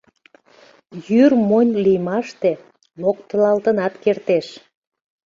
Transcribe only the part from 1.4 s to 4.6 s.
монь лиймаште локтылалтынат кертеш.